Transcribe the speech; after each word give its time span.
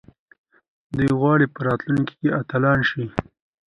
دوی 0.95 1.09
غواړي 1.19 1.45
په 1.53 1.59
راتلونکي 1.67 2.13
کې 2.19 2.35
اتلان 2.41 2.79
شي. 2.89 3.03